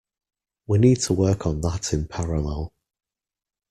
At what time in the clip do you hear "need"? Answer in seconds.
0.79-0.99